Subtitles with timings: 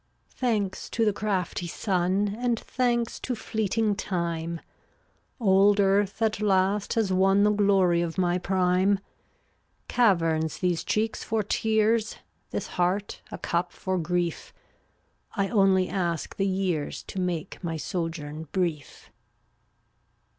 [0.31, 4.59] 380 Thanks to the crafty Sun, And thanks to fleeting Time,
[5.39, 8.97] Old earth at last has won The glory of my prime.
[9.87, 12.15] Caverns these cheeks for tears,
[12.49, 14.51] This heart a cup for grief;
[15.35, 19.11] 1 only ask the years To make my sojourn brief.